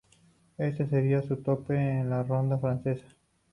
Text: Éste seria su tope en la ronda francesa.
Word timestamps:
Éste 0.57 0.87
seria 0.89 1.21
su 1.21 1.37
tope 1.43 1.75
en 1.75 2.09
la 2.09 2.23
ronda 2.23 2.57
francesa. 2.57 3.05